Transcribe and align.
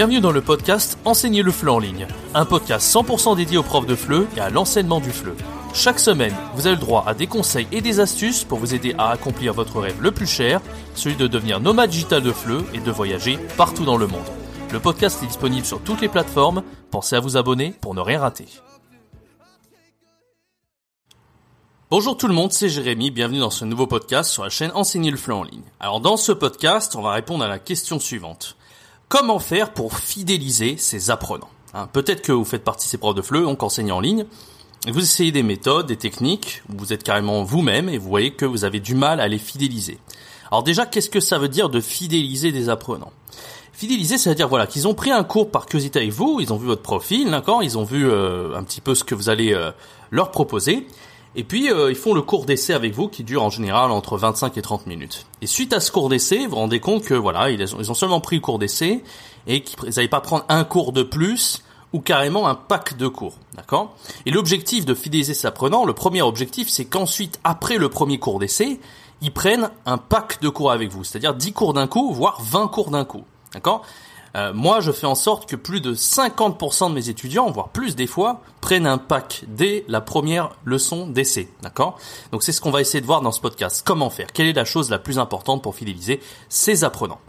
Bienvenue 0.00 0.22
dans 0.22 0.32
le 0.32 0.40
podcast 0.40 0.98
Enseigner 1.04 1.42
le 1.42 1.52
FLE 1.52 1.68
en 1.68 1.78
ligne, 1.78 2.06
un 2.32 2.46
podcast 2.46 2.90
100% 2.90 3.36
dédié 3.36 3.58
aux 3.58 3.62
profs 3.62 3.84
de 3.84 3.94
FLE 3.94 4.26
et 4.34 4.40
à 4.40 4.48
l'enseignement 4.48 4.98
du 4.98 5.10
FLE. 5.10 5.34
Chaque 5.74 5.98
semaine, 5.98 6.34
vous 6.54 6.66
avez 6.66 6.76
le 6.76 6.80
droit 6.80 7.04
à 7.06 7.12
des 7.12 7.26
conseils 7.26 7.66
et 7.70 7.82
des 7.82 8.00
astuces 8.00 8.44
pour 8.44 8.58
vous 8.58 8.74
aider 8.74 8.94
à 8.96 9.10
accomplir 9.10 9.52
votre 9.52 9.78
rêve 9.78 10.00
le 10.00 10.10
plus 10.10 10.26
cher, 10.26 10.62
celui 10.94 11.16
de 11.16 11.26
devenir 11.26 11.60
nomade 11.60 11.90
digital 11.90 12.22
de 12.22 12.32
FLE 12.32 12.64
et 12.72 12.80
de 12.80 12.90
voyager 12.90 13.38
partout 13.58 13.84
dans 13.84 13.98
le 13.98 14.06
monde. 14.06 14.24
Le 14.72 14.80
podcast 14.80 15.22
est 15.22 15.26
disponible 15.26 15.66
sur 15.66 15.82
toutes 15.82 16.00
les 16.00 16.08
plateformes, 16.08 16.62
pensez 16.90 17.16
à 17.16 17.20
vous 17.20 17.36
abonner 17.36 17.74
pour 17.82 17.94
ne 17.94 18.00
rien 18.00 18.20
rater. 18.20 18.46
Bonjour 21.90 22.16
tout 22.16 22.26
le 22.26 22.32
monde, 22.32 22.52
c'est 22.52 22.70
Jérémy, 22.70 23.10
bienvenue 23.10 23.40
dans 23.40 23.50
ce 23.50 23.66
nouveau 23.66 23.86
podcast 23.86 24.30
sur 24.30 24.44
la 24.44 24.48
chaîne 24.48 24.72
Enseigner 24.74 25.10
le 25.10 25.18
FLE 25.18 25.32
en 25.32 25.42
ligne. 25.42 25.60
Alors 25.78 26.00
dans 26.00 26.16
ce 26.16 26.32
podcast, 26.32 26.96
on 26.96 27.02
va 27.02 27.12
répondre 27.12 27.44
à 27.44 27.48
la 27.48 27.58
question 27.58 28.00
suivante. 28.00 28.56
Comment 29.10 29.40
faire 29.40 29.72
pour 29.72 29.96
fidéliser 29.96 30.76
ses 30.76 31.10
apprenants 31.10 31.50
hein, 31.74 31.88
Peut-être 31.92 32.22
que 32.22 32.30
vous 32.30 32.44
faites 32.44 32.62
partie 32.62 32.86
de 32.86 32.90
ces 32.90 32.96
profs 32.96 33.16
de 33.16 33.22
FLE, 33.22 33.42
donc 33.42 33.60
enseignants 33.60 33.96
en 33.96 34.00
ligne, 34.00 34.24
vous 34.86 35.02
essayez 35.02 35.32
des 35.32 35.42
méthodes, 35.42 35.86
des 35.86 35.96
techniques, 35.96 36.62
vous 36.68 36.92
êtes 36.92 37.02
carrément 37.02 37.42
vous-même 37.42 37.88
et 37.88 37.98
vous 37.98 38.08
voyez 38.08 38.30
que 38.30 38.46
vous 38.46 38.64
avez 38.64 38.78
du 38.78 38.94
mal 38.94 39.18
à 39.18 39.26
les 39.26 39.38
fidéliser. 39.38 39.98
Alors 40.52 40.62
déjà, 40.62 40.86
qu'est-ce 40.86 41.10
que 41.10 41.18
ça 41.18 41.40
veut 41.40 41.48
dire 41.48 41.70
de 41.70 41.80
fidéliser 41.80 42.52
des 42.52 42.68
apprenants? 42.68 43.10
Fidéliser, 43.72 44.16
ça 44.16 44.30
veut 44.30 44.36
dire 44.36 44.46
voilà 44.46 44.68
qu'ils 44.68 44.86
ont 44.86 44.94
pris 44.94 45.10
un 45.10 45.24
cours 45.24 45.50
par 45.50 45.66
curiosité 45.66 45.98
avec 45.98 46.12
vous, 46.12 46.38
ils 46.40 46.52
ont 46.52 46.56
vu 46.56 46.66
votre 46.66 46.82
profil, 46.82 47.32
d'accord, 47.32 47.64
ils 47.64 47.78
ont 47.78 47.84
vu 47.84 48.08
euh, 48.08 48.56
un 48.56 48.62
petit 48.62 48.80
peu 48.80 48.94
ce 48.94 49.02
que 49.02 49.16
vous 49.16 49.28
allez 49.28 49.52
euh, 49.52 49.72
leur 50.12 50.30
proposer, 50.30 50.86
et 51.36 51.44
puis, 51.44 51.70
euh, 51.70 51.90
ils 51.90 51.96
font 51.96 52.12
le 52.12 52.22
cours 52.22 52.44
d'essai 52.44 52.72
avec 52.72 52.92
vous 52.92 53.08
qui 53.08 53.22
dure 53.22 53.42
en 53.44 53.50
général 53.50 53.92
entre 53.92 54.16
25 54.16 54.56
et 54.58 54.62
30 54.62 54.86
minutes. 54.86 55.26
Et 55.42 55.46
suite 55.46 55.72
à 55.72 55.80
ce 55.80 55.92
cours 55.92 56.08
d'essai, 56.08 56.46
vous 56.46 56.56
rendez 56.56 56.80
compte 56.80 57.04
que 57.04 57.14
voilà, 57.14 57.50
ils 57.50 57.76
ont, 57.76 57.94
seulement 57.94 58.20
pris 58.20 58.36
le 58.36 58.42
cours 58.42 58.58
d'essai 58.58 59.02
et 59.46 59.62
qu'ils 59.62 59.78
n'allaient 59.90 60.08
pas 60.08 60.20
prendre 60.20 60.44
un 60.48 60.64
cours 60.64 60.92
de 60.92 61.04
plus 61.04 61.62
ou 61.92 62.00
carrément 62.00 62.48
un 62.48 62.56
pack 62.56 62.96
de 62.96 63.06
cours. 63.06 63.34
D'accord? 63.54 63.94
Et 64.26 64.32
l'objectif 64.32 64.84
de 64.84 64.94
fidéliser 64.94 65.34
ses 65.34 65.46
apprenants, 65.46 65.84
le 65.84 65.92
premier 65.92 66.22
objectif, 66.22 66.68
c'est 66.68 66.84
qu'ensuite, 66.84 67.38
après 67.44 67.78
le 67.78 67.88
premier 67.88 68.18
cours 68.18 68.40
d'essai, 68.40 68.80
ils 69.22 69.32
prennent 69.32 69.70
un 69.86 69.98
pack 69.98 70.40
de 70.40 70.48
cours 70.48 70.72
avec 70.72 70.90
vous. 70.90 71.04
C'est-à-dire 71.04 71.34
10 71.34 71.52
cours 71.52 71.74
d'un 71.74 71.86
coup, 71.86 72.12
voire 72.12 72.40
20 72.42 72.68
cours 72.68 72.90
d'un 72.90 73.04
coup. 73.04 73.24
D'accord? 73.54 73.82
Euh, 74.36 74.52
moi, 74.52 74.80
je 74.80 74.92
fais 74.92 75.06
en 75.06 75.14
sorte 75.14 75.48
que 75.48 75.56
plus 75.56 75.80
de 75.80 75.94
50% 75.94 76.90
de 76.90 76.94
mes 76.94 77.08
étudiants, 77.08 77.50
voire 77.50 77.68
plus 77.68 77.96
des 77.96 78.06
fois, 78.06 78.40
prennent 78.60 78.86
un 78.86 78.98
pack 78.98 79.44
dès 79.48 79.84
la 79.88 80.00
première 80.00 80.50
leçon 80.64 81.06
d'essai. 81.06 81.48
D'accord? 81.62 81.98
Donc 82.32 82.42
c'est 82.42 82.52
ce 82.52 82.60
qu'on 82.60 82.70
va 82.70 82.80
essayer 82.80 83.00
de 83.00 83.06
voir 83.06 83.22
dans 83.22 83.32
ce 83.32 83.40
podcast. 83.40 83.82
Comment 83.84 84.10
faire? 84.10 84.32
Quelle 84.32 84.46
est 84.46 84.52
la 84.52 84.64
chose 84.64 84.90
la 84.90 84.98
plus 84.98 85.18
importante 85.18 85.62
pour 85.62 85.74
fidéliser 85.74 86.20
ces 86.48 86.84
apprenants? 86.84 87.20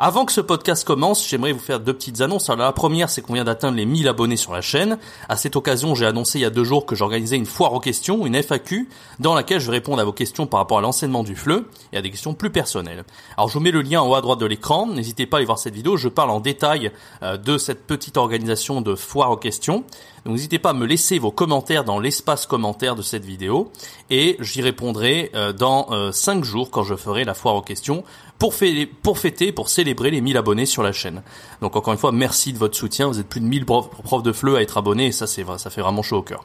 Avant 0.00 0.24
que 0.24 0.32
ce 0.32 0.40
podcast 0.40 0.86
commence, 0.86 1.28
j'aimerais 1.28 1.52
vous 1.52 1.58
faire 1.58 1.80
deux 1.80 1.92
petites 1.92 2.20
annonces. 2.20 2.48
Alors 2.50 2.66
la 2.66 2.72
première, 2.72 3.10
c'est 3.10 3.20
qu'on 3.20 3.34
vient 3.34 3.44
d'atteindre 3.44 3.76
les 3.76 3.84
1000 3.84 4.06
abonnés 4.06 4.36
sur 4.36 4.52
la 4.52 4.60
chaîne. 4.60 4.98
À 5.28 5.36
cette 5.36 5.56
occasion, 5.56 5.94
j'ai 5.94 6.06
annoncé 6.06 6.38
il 6.38 6.42
y 6.42 6.44
a 6.44 6.50
deux 6.50 6.64
jours 6.64 6.86
que 6.86 6.94
j'organisais 6.94 7.36
une 7.36 7.46
foire 7.46 7.72
aux 7.72 7.80
questions, 7.80 8.24
une 8.24 8.36
FAQ, 8.36 8.88
dans 9.18 9.34
laquelle 9.34 9.58
je 9.58 9.66
vais 9.66 9.72
répondre 9.72 10.00
à 10.00 10.04
vos 10.04 10.12
questions 10.12 10.46
par 10.46 10.60
rapport 10.60 10.78
à 10.78 10.80
l'enseignement 10.80 11.24
du 11.24 11.34
FLE 11.34 11.64
et 11.92 11.96
à 11.96 12.02
des 12.02 12.10
questions 12.10 12.32
plus 12.32 12.50
personnelles. 12.50 13.04
Alors 13.36 13.48
je 13.48 13.54
vous 13.54 13.60
mets 13.60 13.72
le 13.72 13.82
lien 13.82 14.00
en 14.00 14.08
haut 14.08 14.14
à 14.14 14.20
droite 14.20 14.38
de 14.38 14.46
l'écran. 14.46 14.86
N'hésitez 14.86 15.26
pas 15.26 15.36
à 15.36 15.38
aller 15.38 15.46
voir 15.46 15.58
cette 15.58 15.74
vidéo. 15.74 15.96
Je 15.96 16.08
parle 16.08 16.30
en 16.30 16.40
détail 16.40 16.92
euh, 17.22 17.36
de 17.36 17.58
cette 17.58 17.86
petite 17.86 18.16
organisation 18.16 18.80
de 18.80 18.94
foire 18.94 19.32
aux 19.32 19.36
questions. 19.36 19.84
Donc 20.24 20.34
n'hésitez 20.34 20.58
pas 20.58 20.70
à 20.70 20.74
me 20.78 20.86
laisser 20.86 21.18
vos 21.18 21.30
commentaires 21.30 21.84
dans 21.84 21.98
l'espace 21.98 22.46
commentaire 22.46 22.96
de 22.96 23.02
cette 23.02 23.24
vidéo 23.24 23.70
et 24.08 24.36
j'y 24.40 24.62
répondrai 24.62 25.30
euh, 25.34 25.52
dans 25.52 26.12
5 26.12 26.38
euh, 26.38 26.42
jours 26.42 26.70
quand 26.70 26.84
je 26.84 26.94
ferai 26.94 27.24
la 27.24 27.34
foire 27.34 27.56
aux 27.56 27.62
questions 27.62 28.04
pour, 28.38 28.54
pour 29.02 29.18
fêter, 29.18 29.52
pour 29.52 29.68
célébrer 29.68 30.10
les 30.10 30.20
1000 30.20 30.36
abonnés 30.36 30.66
sur 30.66 30.82
la 30.82 30.92
chaîne. 30.92 31.22
Donc 31.60 31.76
encore 31.76 31.92
une 31.92 31.98
fois, 31.98 32.12
merci 32.12 32.52
de 32.52 32.58
votre 32.58 32.76
soutien. 32.76 33.08
Vous 33.08 33.18
êtes 33.18 33.28
plus 33.28 33.40
de 33.40 33.46
1000 33.46 33.66
profs 33.66 34.22
de 34.22 34.32
FLE 34.32 34.56
à 34.56 34.62
être 34.62 34.78
abonnés 34.78 35.06
et 35.06 35.12
ça, 35.12 35.26
c'est 35.26 35.44
ça 35.58 35.70
fait 35.70 35.82
vraiment 35.82 36.02
chaud 36.02 36.18
au 36.18 36.22
cœur. 36.22 36.44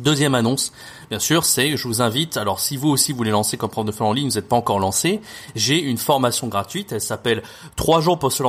Deuxième 0.00 0.34
annonce, 0.34 0.72
bien 1.10 1.18
sûr, 1.18 1.44
c'est 1.44 1.76
je 1.76 1.86
vous 1.86 2.00
invite, 2.00 2.38
alors 2.38 2.60
si 2.60 2.78
vous 2.78 2.88
aussi 2.88 3.12
voulez 3.12 3.30
lancer 3.30 3.58
comme 3.58 3.68
prof 3.68 3.84
de 3.84 3.92
FLE 3.92 4.04
en 4.04 4.12
ligne, 4.14 4.30
vous 4.30 4.36
n'êtes 4.36 4.48
pas 4.48 4.56
encore 4.56 4.78
lancé, 4.78 5.20
j'ai 5.54 5.78
une 5.78 5.98
formation 5.98 6.48
gratuite, 6.48 6.92
elle 6.92 7.02
s'appelle 7.02 7.42
3 7.76 8.00
jours 8.00 8.18
pour 8.18 8.32
se, 8.32 8.42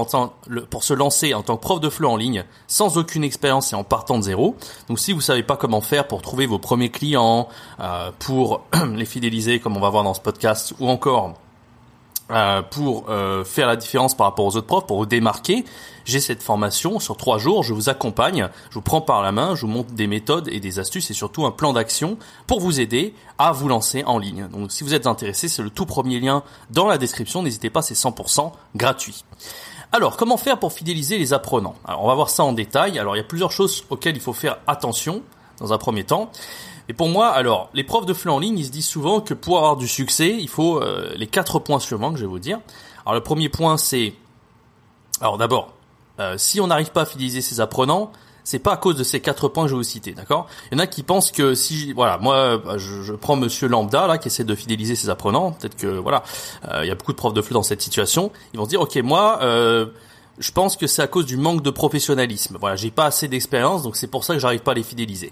lancer, 0.93 1.33
en 1.33 1.41
tant 1.43 1.57
que 1.57 1.61
prof 1.61 1.81
de 1.81 1.89
FLE 1.89 2.05
en 2.05 2.15
ligne, 2.15 2.45
sans 2.67 2.97
aucune 2.97 3.25
expérience 3.25 3.73
et 3.73 3.75
en 3.75 3.83
partant 3.83 4.17
de 4.17 4.23
zéro. 4.23 4.55
Donc 4.87 4.99
si 4.99 5.11
vous 5.11 5.19
savez 5.19 5.43
pas 5.43 5.57
comment 5.57 5.81
faire 5.81 6.07
pour 6.07 6.21
trouver 6.21 6.45
vos 6.45 6.59
premiers 6.59 6.89
clients, 6.89 7.49
euh, 7.81 8.11
pour 8.19 8.65
les 8.95 9.05
fidéliser 9.05 9.59
comme 9.59 9.75
on 9.75 9.81
va 9.81 9.89
voir 9.89 10.05
dans 10.05 10.13
ce 10.13 10.21
podcast, 10.21 10.73
ou 10.79 10.87
encore 10.87 11.33
euh, 12.31 12.61
pour 12.61 13.09
euh, 13.09 13.43
faire 13.43 13.67
la 13.67 13.75
différence 13.75 14.15
par 14.15 14.27
rapport 14.27 14.45
aux 14.45 14.55
autres 14.55 14.67
profs, 14.67 14.87
pour 14.87 14.97
vous 14.97 15.05
démarquer, 15.05 15.65
j'ai 16.05 16.19
cette 16.19 16.41
formation 16.41 16.99
sur 16.99 17.17
trois 17.17 17.37
jours, 17.37 17.63
je 17.63 17.73
vous 17.73 17.89
accompagne, 17.89 18.49
je 18.69 18.75
vous 18.75 18.81
prends 18.81 19.01
par 19.01 19.21
la 19.21 19.31
main, 19.31 19.55
je 19.55 19.61
vous 19.61 19.71
montre 19.71 19.91
des 19.91 20.07
méthodes 20.07 20.47
et 20.49 20.59
des 20.59 20.79
astuces 20.79 21.11
et 21.11 21.13
surtout 21.13 21.45
un 21.45 21.51
plan 21.51 21.73
d'action 21.73 22.17
pour 22.47 22.59
vous 22.59 22.79
aider 22.79 23.13
à 23.37 23.51
vous 23.51 23.67
lancer 23.67 24.03
en 24.05 24.17
ligne. 24.17 24.47
Donc 24.47 24.71
si 24.71 24.83
vous 24.83 24.93
êtes 24.93 25.07
intéressé, 25.07 25.47
c'est 25.47 25.61
le 25.61 25.69
tout 25.69 25.85
premier 25.85 26.19
lien 26.19 26.43
dans 26.69 26.87
la 26.87 26.97
description, 26.97 27.43
n'hésitez 27.43 27.69
pas, 27.69 27.81
c'est 27.81 27.93
100% 27.93 28.51
gratuit. 28.75 29.25
Alors, 29.91 30.17
comment 30.17 30.37
faire 30.37 30.57
pour 30.57 30.73
fidéliser 30.73 31.19
les 31.19 31.33
apprenants? 31.33 31.75
Alors, 31.85 32.03
on 32.03 32.07
va 32.07 32.15
voir 32.15 32.31
ça 32.31 32.43
en 32.43 32.51
détail. 32.51 32.97
Alors, 32.97 33.15
il 33.15 33.19
y 33.19 33.21
a 33.21 33.25
plusieurs 33.25 33.51
choses 33.51 33.83
auxquelles 33.91 34.15
il 34.15 34.21
faut 34.21 34.33
faire 34.33 34.57
attention 34.65 35.21
dans 35.59 35.71
un 35.71 35.77
premier 35.77 36.03
temps. 36.03 36.31
Et 36.93 36.95
pour 36.95 37.09
moi, 37.09 37.29
alors, 37.29 37.71
les 37.73 37.83
profs 37.83 38.05
de 38.05 38.13
FLE 38.13 38.29
en 38.29 38.37
ligne, 38.37 38.59
ils 38.59 38.65
se 38.65 38.69
disent 38.69 38.85
souvent 38.85 39.19
que 39.19 39.33
pour 39.33 39.57
avoir 39.57 39.77
du 39.77 39.87
succès, 39.87 40.37
il 40.39 40.47
faut 40.47 40.79
euh, 40.79 41.11
les 41.15 41.25
quatre 41.25 41.57
points 41.57 41.79
suivants 41.79 42.11
que 42.11 42.19
je 42.19 42.21
vais 42.21 42.29
vous 42.29 42.37
dire. 42.37 42.59
Alors, 43.03 43.15
le 43.15 43.23
premier 43.23 43.49
point, 43.49 43.77
c'est, 43.77 44.13
alors 45.19 45.39
d'abord, 45.39 45.73
euh, 46.19 46.35
si 46.37 46.61
on 46.61 46.67
n'arrive 46.67 46.91
pas 46.91 47.01
à 47.01 47.05
fidéliser 47.07 47.41
ses 47.41 47.61
apprenants, 47.61 48.11
c'est 48.43 48.59
pas 48.59 48.73
à 48.73 48.77
cause 48.77 48.95
de 48.95 49.03
ces 49.03 49.21
quatre 49.21 49.47
points 49.47 49.63
que 49.63 49.69
je 49.69 49.73
vais 49.73 49.79
vous 49.79 49.83
citer, 49.83 50.11
d'accord? 50.11 50.45
Il 50.71 50.77
y 50.77 50.77
en 50.79 50.83
a 50.83 50.85
qui 50.85 51.01
pensent 51.01 51.31
que 51.31 51.55
si, 51.55 51.93
voilà, 51.93 52.19
moi, 52.19 52.59
bah, 52.59 52.77
je, 52.77 53.13
prends 53.13 53.37
Monsieur 53.37 53.67
Lambda 53.67 54.05
là, 54.05 54.19
qui 54.19 54.27
essaie 54.27 54.43
de 54.43 54.53
fidéliser 54.53 54.95
ses 54.95 55.09
apprenants, 55.09 55.53
peut-être 55.53 55.75
que 55.75 55.87
voilà, 55.87 56.21
euh, 56.71 56.81
il 56.83 56.89
y 56.89 56.91
a 56.91 56.95
beaucoup 56.95 57.13
de 57.13 57.17
profs 57.17 57.33
de 57.33 57.41
FLE 57.41 57.55
dans 57.55 57.63
cette 57.63 57.81
situation, 57.81 58.31
ils 58.53 58.59
vont 58.59 58.65
se 58.65 58.69
dire, 58.69 58.81
ok, 58.81 58.95
moi. 58.97 59.39
je 60.39 60.51
pense 60.51 60.77
que 60.77 60.85
c'est 60.85 61.01
à 61.01 61.07
cause 61.07 61.25
du 61.25 61.37
manque 61.37 61.63
de 61.63 61.71
professionnalisme. 61.71 62.57
Voilà, 62.59 62.75
j'ai 62.75 62.91
pas 62.91 63.05
assez 63.05 63.27
d'expérience, 63.27 63.81
donc 63.81 63.95
c'est 63.95 64.07
pour 64.07 64.23
ça 64.23 64.35
que 64.35 64.39
j'arrive 64.39 64.61
pas 64.61 64.73
à 64.73 64.75
les 64.75 64.83
fidéliser 64.83 65.31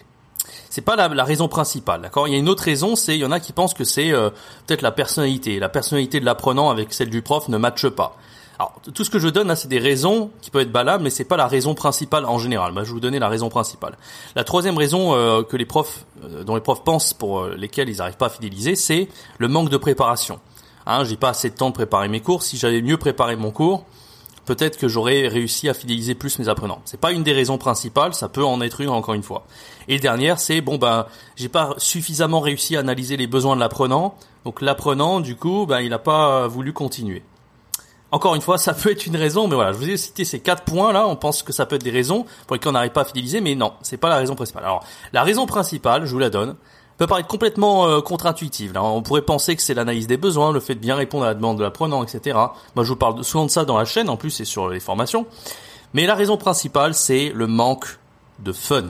c'est 0.72 0.82
pas 0.82 0.96
la, 0.96 1.24
raison 1.26 1.50
principale, 1.50 2.02
d'accord? 2.02 2.30
Il 2.30 2.32
y 2.32 2.36
a 2.38 2.40
une 2.40 2.48
autre 2.48 2.64
raison, 2.64 2.96
c'est 2.96 3.16
il 3.16 3.20
y 3.20 3.26
en 3.26 3.32
a 3.32 3.42
qui 3.42 3.52
pensent 3.52 3.74
que 3.74 3.84
c'est 3.84 4.14
euh, 4.14 4.30
peut-être 4.66 4.82
la 4.82 4.94
personnalité, 4.94 5.60
la 5.60 5.68
personnalité 5.68 6.22
de 6.22 6.26
l'apprenant 6.26 6.70
avec 6.70 6.94
celle 6.94 7.10
du 7.10 7.22
prof 7.22 7.50
ne 7.50 7.58
matche 7.58 7.90
pas. 7.90 8.16
Alors 8.58 8.80
tout 8.94 9.04
ce 9.04 9.10
que 9.10 9.20
je 9.20 9.28
donne 9.28 9.50
là, 9.50 9.58
c'est 9.58 9.68
des 9.68 9.80
raisons 9.80 10.32
qui 10.42 10.50
peuvent 10.50 10.62
être 10.62 10.72
balables, 10.72 11.04
mais 11.04 11.10
c'est 11.10 11.26
pas 11.26 11.36
la 11.36 11.48
raison 11.48 11.76
principale 11.76 12.26
en 12.26 12.40
général. 12.40 12.72
Moi, 12.72 12.84
je 12.84 12.88
vais 12.88 12.94
vous 12.94 13.00
donner 13.02 13.20
la 13.20 13.28
raison 13.28 13.50
principale. 13.50 13.98
La 14.36 14.46
troisième 14.46 14.78
raison 14.78 15.14
euh, 15.14 15.44
que 15.44 15.58
les 15.58 15.66
profs, 15.66 16.06
euh, 16.24 16.46
dont 16.46 16.56
les 16.56 16.62
profs 16.62 16.86
pensent 16.86 17.14
pour 17.14 17.48
lesquels 17.48 17.90
ils 17.90 17.98
n'arrivent 17.98 18.16
pas 18.16 18.28
à 18.28 18.30
fidéliser, 18.30 18.76
c'est 18.76 19.10
le 19.40 19.50
manque 19.50 19.70
de 19.70 19.78
préparation. 19.78 20.40
Hein, 20.86 21.04
j'ai 21.04 21.18
pas 21.18 21.30
assez 21.30 21.50
de 21.50 21.56
temps 21.56 21.70
de 21.70 21.76
préparer 21.76 22.08
mes 22.08 22.22
cours. 22.22 22.44
Si 22.44 22.56
j'avais 22.56 22.82
mieux 22.82 22.98
préparé 22.98 23.36
mon 23.36 23.52
cours, 23.52 23.84
peut-être 24.46 24.78
que 24.78 24.88
j'aurais 24.88 25.28
réussi 25.28 25.70
à 25.70 25.74
fidéliser 25.74 26.16
plus 26.16 26.40
mes 26.40 26.50
apprenants. 26.50 26.82
C'est 26.86 27.00
pas 27.00 27.12
une 27.12 27.24
des 27.24 27.34
raisons 27.34 27.58
principales, 27.58 28.14
ça 28.14 28.30
peut 28.30 28.44
en 28.44 28.62
être 28.62 28.82
une 28.82 28.90
encore 28.90 29.14
une 29.14 29.24
fois. 29.24 29.46
Et 29.88 30.00
dernière, 30.00 30.40
c'est 30.40 30.62
bon 30.62 30.78
ben 30.78 31.06
j'ai 31.36 31.50
pas 31.50 31.74
suffisamment 31.78 32.40
réussi 32.40 32.76
à 32.76 32.80
analyser 32.80 33.18
les 33.18 33.28
besoins 33.28 33.56
de 33.56 33.62
l'apprenant, 33.62 34.16
donc 34.46 34.62
l'apprenant 34.62 35.20
du 35.20 35.36
coup 35.36 35.66
ben 35.66 35.82
il 35.82 35.90
n'a 35.90 36.00
pas 36.00 36.48
voulu 36.48 36.74
continuer. 36.74 37.24
Encore 38.14 38.36
une 38.36 38.42
fois, 38.42 38.58
ça 38.58 38.74
peut 38.74 38.92
être 38.92 39.06
une 39.06 39.16
raison, 39.16 39.48
mais 39.48 39.56
voilà, 39.56 39.72
je 39.72 39.78
vous 39.78 39.90
ai 39.90 39.96
cité 39.96 40.26
ces 40.26 40.42
quatre 40.42 40.64
points 40.64 40.92
là. 40.92 41.08
On 41.08 41.16
pense 41.16 41.44
que 41.44 41.54
ça 41.54 41.66
peut 41.66 41.78
être 41.78 41.84
des 41.84 41.92
raisons 41.92 42.26
pour 42.46 42.56
lesquelles 42.56 42.72
on 42.72 42.74
n'arrive 42.74 42.92
pas 42.92 43.02
à 43.02 43.06
fidéliser, 43.06 43.40
mais 43.40 43.56
non, 43.56 43.72
c'est 43.84 43.96
pas 43.96 44.10
la 44.10 44.18
raison 44.18 44.36
principale. 44.36 44.66
Alors, 44.66 44.84
la 45.14 45.24
raison 45.24 45.46
principale, 45.46 46.06
je 46.06 46.12
vous 46.12 46.20
la 46.20 46.30
donne, 46.30 46.58
peut 47.02 47.08
paraître 47.08 47.28
complètement 47.28 47.88
euh, 47.88 48.00
contre-intuitive. 48.00 48.74
On 48.76 49.02
pourrait 49.02 49.24
penser 49.24 49.56
que 49.56 49.64
c'est 49.64 49.74
l'analyse 49.74 50.06
des 50.06 50.18
besoins, 50.18 50.52
le 50.52 50.60
fait 50.60 50.76
de 50.76 50.80
bien 50.80 50.94
répondre 50.94 51.24
à 51.24 51.30
la 51.30 51.34
demande 51.34 51.58
de 51.58 51.64
l'apprenant, 51.64 52.04
etc. 52.04 52.38
Moi, 52.76 52.86
je 52.86 52.90
vous 52.90 52.96
parle 52.96 53.24
souvent 53.24 53.48
de 53.48 53.50
ça 53.50 53.66
dans 53.66 53.76
la 53.76 53.86
chaîne, 53.86 54.08
en 54.08 54.18
plus, 54.18 54.40
et 54.40 54.46
sur 54.46 54.70
les 54.70 54.80
formations. 54.80 55.26
Mais 55.96 56.06
la 56.06 56.14
raison 56.14 56.38
principale, 56.38 56.94
c'est 56.94 57.32
le 57.34 57.48
manque 57.48 57.98
de 58.38 58.54
fun. 58.54 58.84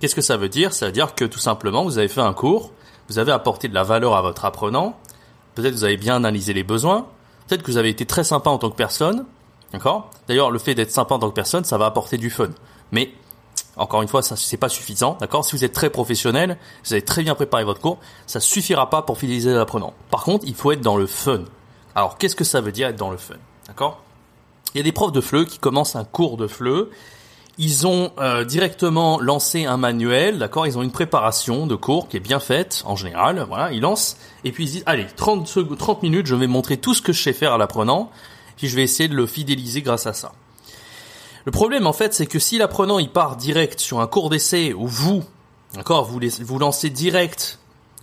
Qu'est-ce 0.00 0.16
que 0.16 0.20
ça 0.20 0.36
veut 0.36 0.48
dire? 0.48 0.72
Ça 0.72 0.86
veut 0.86 0.92
dire 0.92 1.14
que 1.14 1.24
tout 1.24 1.38
simplement, 1.38 1.84
vous 1.84 1.98
avez 1.98 2.08
fait 2.08 2.20
un 2.20 2.32
cours, 2.32 2.72
vous 3.08 3.20
avez 3.20 3.30
apporté 3.30 3.68
de 3.68 3.74
la 3.74 3.84
valeur 3.84 4.16
à 4.16 4.22
votre 4.22 4.44
apprenant, 4.44 4.98
peut-être 5.54 5.74
vous 5.74 5.84
avez 5.84 5.98
bien 5.98 6.16
analysé 6.16 6.52
les 6.52 6.64
besoins, 6.64 7.06
peut-être 7.46 7.62
que 7.62 7.70
vous 7.70 7.78
avez 7.78 7.90
été 7.90 8.04
très 8.04 8.24
sympa 8.24 8.50
en 8.50 8.58
tant 8.58 8.68
que 8.68 8.74
personne, 8.74 9.26
d'accord? 9.72 10.10
D'ailleurs, 10.26 10.50
le 10.50 10.58
fait 10.58 10.74
d'être 10.74 10.90
sympa 10.90 11.14
en 11.14 11.20
tant 11.20 11.28
que 11.28 11.36
personne, 11.36 11.62
ça 11.62 11.78
va 11.78 11.86
apporter 11.86 12.18
du 12.18 12.30
fun. 12.30 12.48
Mais 12.90 13.12
encore 13.76 14.02
une 14.02 14.08
fois, 14.08 14.22
ça 14.22 14.36
c'est 14.36 14.56
pas 14.56 14.68
suffisant, 14.68 15.16
d'accord? 15.20 15.44
Si 15.44 15.56
vous 15.56 15.64
êtes 15.64 15.72
très 15.72 15.90
professionnel, 15.90 16.58
vous 16.84 16.92
avez 16.92 17.02
très 17.02 17.22
bien 17.22 17.34
préparé 17.34 17.64
votre 17.64 17.80
cours, 17.80 17.98
ça 18.26 18.40
suffira 18.40 18.90
pas 18.90 19.02
pour 19.02 19.18
fidéliser 19.18 19.52
l'apprenant. 19.52 19.94
Par 20.10 20.24
contre, 20.24 20.44
il 20.46 20.54
faut 20.54 20.72
être 20.72 20.82
dans 20.82 20.96
le 20.96 21.06
fun. 21.06 21.44
Alors, 21.94 22.18
qu'est-ce 22.18 22.36
que 22.36 22.44
ça 22.44 22.60
veut 22.60 22.72
dire 22.72 22.88
être 22.88 22.96
dans 22.96 23.10
le 23.10 23.16
fun? 23.16 23.34
D'accord? 23.66 24.02
Il 24.74 24.78
y 24.78 24.80
a 24.80 24.84
des 24.84 24.92
profs 24.92 25.12
de 25.12 25.20
FLE 25.20 25.46
qui 25.46 25.58
commencent 25.58 25.96
un 25.96 26.04
cours 26.04 26.36
de 26.36 26.46
FLE. 26.46 26.88
Ils 27.58 27.86
ont 27.86 28.12
euh, 28.18 28.44
directement 28.44 29.20
lancé 29.20 29.66
un 29.66 29.76
manuel, 29.76 30.38
d'accord? 30.38 30.66
Ils 30.66 30.78
ont 30.78 30.82
une 30.82 30.90
préparation 30.90 31.66
de 31.66 31.74
cours 31.74 32.08
qui 32.08 32.16
est 32.16 32.20
bien 32.20 32.40
faite 32.40 32.82
en 32.86 32.96
général. 32.96 33.44
Voilà, 33.46 33.72
ils 33.72 33.80
lancent 33.80 34.16
et 34.44 34.52
puis 34.52 34.64
ils 34.64 34.70
disent 34.70 34.82
allez 34.86 35.06
30 35.16 35.76
30 35.78 36.02
minutes, 36.02 36.26
je 36.26 36.34
vais 36.34 36.46
montrer 36.46 36.78
tout 36.78 36.94
ce 36.94 37.02
que 37.02 37.12
je 37.12 37.22
sais 37.22 37.34
faire 37.34 37.52
à 37.52 37.58
l'apprenant, 37.58 38.10
puis 38.56 38.68
je 38.68 38.76
vais 38.76 38.82
essayer 38.82 39.08
de 39.08 39.14
le 39.14 39.26
fidéliser 39.26 39.82
grâce 39.82 40.06
à 40.06 40.14
ça. 40.14 40.32
Le 41.44 41.52
problème 41.52 41.86
en 41.86 41.92
fait, 41.92 42.14
c'est 42.14 42.26
que 42.26 42.38
si 42.38 42.58
l'apprenant 42.58 42.98
il 42.98 43.10
part 43.10 43.36
direct 43.36 43.80
sur 43.80 44.00
un 44.00 44.06
cours 44.06 44.30
d'essai 44.30 44.72
où 44.72 44.86
vous, 44.86 45.24
d'accord, 45.74 46.04
vous 46.04 46.20
vous 46.40 46.58
lancez 46.58 46.90
direct 46.90 47.58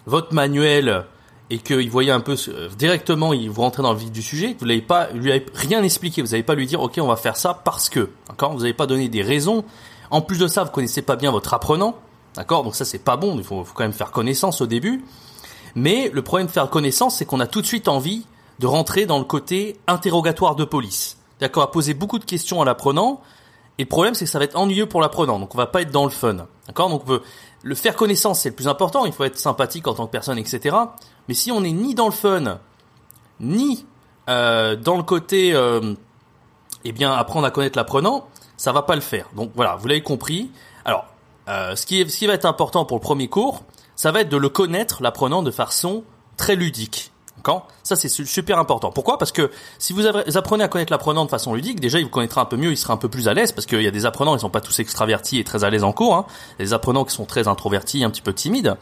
votre 0.05 0.33
manuel 0.33 1.05
et 1.49 1.57
qu'il 1.59 1.89
voyait 1.89 2.11
un 2.11 2.19
peu 2.19 2.35
euh, 2.47 2.69
directement, 2.77 3.33
il 3.33 3.49
vous 3.49 3.61
rentrez 3.61 3.81
dans 3.81 3.93
le 3.93 3.99
vif 3.99 4.11
du 4.11 4.21
sujet, 4.21 4.55
vous 4.59 4.65
l'avez 4.65 4.81
pas, 4.81 5.09
lui 5.11 5.31
avez 5.31 5.45
rien 5.53 5.81
expliqué, 5.81 6.21
vous 6.21 6.29
n'avez 6.29 6.43
pas 6.43 6.55
lui 6.55 6.67
dire, 6.67 6.81
ok, 6.81 6.99
on 7.01 7.07
va 7.07 7.15
faire 7.15 7.37
ça 7.37 7.53
parce 7.53 7.89
que, 7.89 8.09
d'accord, 8.27 8.51
vous 8.51 8.59
n'avez 8.59 8.73
pas 8.73 8.85
donné 8.85 9.09
des 9.09 9.21
raisons. 9.21 9.63
En 10.11 10.21
plus 10.21 10.39
de 10.39 10.47
ça, 10.47 10.63
vous 10.63 10.71
connaissez 10.71 11.01
pas 11.01 11.15
bien 11.15 11.31
votre 11.31 11.53
apprenant, 11.53 11.95
d'accord, 12.35 12.63
donc 12.63 12.75
ça 12.75 12.85
c'est 12.85 12.99
pas 12.99 13.17
bon, 13.17 13.35
il 13.37 13.43
faut, 13.43 13.65
quand 13.73 13.83
même 13.83 13.93
faire 13.93 14.11
connaissance 14.11 14.61
au 14.61 14.67
début. 14.67 15.03
Mais 15.75 16.09
le 16.13 16.21
problème 16.21 16.47
de 16.47 16.51
faire 16.51 16.69
connaissance, 16.69 17.17
c'est 17.17 17.25
qu'on 17.25 17.39
a 17.39 17.47
tout 17.47 17.61
de 17.61 17.67
suite 17.67 17.87
envie 17.87 18.25
de 18.59 18.67
rentrer 18.67 19.05
dans 19.05 19.19
le 19.19 19.25
côté 19.25 19.77
interrogatoire 19.87 20.55
de 20.55 20.65
police, 20.65 21.17
d'accord, 21.39 21.63
à 21.63 21.71
poser 21.71 21.93
beaucoup 21.93 22.19
de 22.19 22.25
questions 22.25 22.61
à 22.61 22.65
l'apprenant. 22.65 23.21
Et 23.77 23.83
le 23.83 23.89
problème, 23.89 24.13
c'est 24.13 24.25
que 24.25 24.31
ça 24.31 24.39
va 24.39 24.45
être 24.45 24.57
ennuyeux 24.57 24.87
pour 24.87 25.01
l'apprenant, 25.01 25.39
donc 25.39 25.55
on 25.55 25.57
va 25.57 25.67
pas 25.67 25.81
être 25.81 25.91
dans 25.91 26.03
le 26.03 26.09
fun, 26.09 26.47
d'accord? 26.67 26.89
Donc 26.89 27.03
on 27.03 27.05
peut 27.05 27.21
le 27.63 27.75
faire 27.75 27.95
connaissance, 27.95 28.41
c'est 28.41 28.49
le 28.49 28.55
plus 28.55 28.67
important. 28.67 29.05
Il 29.05 29.13
faut 29.13 29.23
être 29.23 29.37
sympathique 29.37 29.87
en 29.87 29.93
tant 29.93 30.05
que 30.05 30.11
personne, 30.11 30.37
etc. 30.37 30.75
Mais 31.27 31.33
si 31.33 31.51
on 31.51 31.61
n'est 31.61 31.71
ni 31.71 31.95
dans 31.95 32.05
le 32.05 32.11
fun, 32.11 32.59
ni 33.39 33.85
euh, 34.29 34.75
dans 34.75 34.97
le 34.97 35.03
côté, 35.03 35.53
euh, 35.53 35.93
eh 36.83 36.91
bien, 36.91 37.13
apprendre 37.13 37.45
à 37.47 37.51
connaître 37.51 37.77
l'apprenant, 37.77 38.27
ça 38.57 38.71
va 38.71 38.81
pas 38.81 38.95
le 38.95 39.01
faire. 39.01 39.27
Donc 39.35 39.51
voilà, 39.55 39.75
vous 39.75 39.87
l'avez 39.87 40.03
compris. 40.03 40.51
Alors, 40.85 41.05
euh, 41.47 41.75
ce, 41.75 41.85
qui 41.85 42.01
est, 42.01 42.09
ce 42.09 42.17
qui 42.17 42.27
va 42.27 42.33
être 42.33 42.45
important 42.45 42.85
pour 42.85 42.97
le 42.97 43.01
premier 43.01 43.27
cours, 43.27 43.63
ça 43.95 44.11
va 44.11 44.21
être 44.21 44.29
de 44.29 44.37
le 44.37 44.49
connaître, 44.49 45.01
l'apprenant, 45.01 45.41
de 45.41 45.51
façon 45.51 46.03
très 46.37 46.55
ludique. 46.55 47.11
Ça, 47.83 47.95
c'est 47.95 48.09
super 48.09 48.59
important. 48.59 48.91
Pourquoi? 48.91 49.17
Parce 49.17 49.31
que 49.31 49.51
si 49.77 49.93
vous 49.93 50.05
apprenez 50.05 50.63
à 50.63 50.67
connaître 50.67 50.91
l'apprenant 50.91 51.25
de 51.25 51.29
façon 51.29 51.53
ludique, 51.53 51.79
déjà, 51.79 51.99
il 51.99 52.05
vous 52.05 52.09
connaîtra 52.09 52.41
un 52.41 52.45
peu 52.45 52.57
mieux, 52.57 52.71
il 52.71 52.77
sera 52.77 52.93
un 52.93 52.97
peu 52.97 53.09
plus 53.09 53.27
à 53.27 53.33
l'aise, 53.33 53.51
parce 53.51 53.65
qu'il 53.65 53.81
y 53.81 53.87
a 53.87 53.91
des 53.91 54.05
apprenants, 54.05 54.35
ils 54.35 54.39
sont 54.39 54.49
pas 54.49 54.61
tous 54.61 54.79
extravertis 54.79 55.39
et 55.39 55.43
très 55.43 55.63
à 55.63 55.69
l'aise 55.69 55.83
en 55.83 55.91
cours. 55.91 56.15
Hein. 56.15 56.25
Des 56.59 56.73
apprenants 56.73 57.05
qui 57.05 57.13
sont 57.13 57.25
très 57.25 57.47
introvertis, 57.47 58.03
un 58.03 58.09
petit 58.09 58.21
peu 58.21 58.33
timides. 58.33 58.75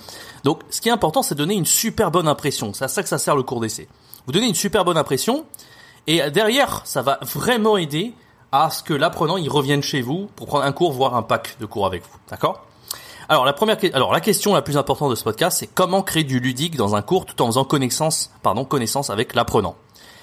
Donc, 0.43 0.61
ce 0.69 0.81
qui 0.81 0.89
est 0.89 0.91
important, 0.91 1.21
c'est 1.21 1.35
de 1.35 1.39
donner 1.39 1.55
une 1.55 1.65
super 1.65 2.11
bonne 2.11 2.27
impression. 2.27 2.73
C'est 2.73 2.85
à 2.85 2.87
ça 2.87 3.03
que 3.03 3.09
ça 3.09 3.17
sert 3.17 3.35
le 3.35 3.43
cours 3.43 3.59
d'essai. 3.59 3.87
Vous 4.25 4.31
donnez 4.33 4.47
une 4.47 4.55
super 4.55 4.83
bonne 4.83 4.97
impression, 4.97 5.45
et 6.07 6.29
derrière, 6.31 6.81
ça 6.85 7.01
va 7.01 7.19
vraiment 7.21 7.77
aider 7.77 8.13
à 8.51 8.69
ce 8.69 8.81
que 8.81 8.93
l'apprenant, 8.93 9.37
il 9.37 9.49
revienne 9.49 9.83
chez 9.83 10.01
vous 10.01 10.29
pour 10.35 10.47
prendre 10.47 10.63
un 10.63 10.71
cours, 10.71 10.93
voire 10.93 11.15
un 11.15 11.21
pack 11.21 11.57
de 11.59 11.65
cours 11.65 11.85
avec 11.85 12.03
vous. 12.03 12.17
D'accord? 12.29 12.65
Alors 13.29 13.45
la 13.45 13.53
première, 13.53 13.77
alors 13.93 14.13
la 14.13 14.21
question 14.21 14.53
la 14.53 14.61
plus 14.61 14.77
importante 14.77 15.09
de 15.09 15.15
ce 15.15 15.23
podcast, 15.23 15.57
c'est 15.59 15.67
comment 15.67 16.01
créer 16.01 16.23
du 16.23 16.39
ludique 16.39 16.77
dans 16.77 16.95
un 16.95 17.01
cours 17.01 17.25
tout 17.25 17.41
en 17.41 17.47
faisant 17.47 17.65
connaissance, 17.65 18.31
pardon, 18.41 18.63
connaissance 18.63 19.09
avec 19.09 19.35
l'apprenant. 19.35 19.75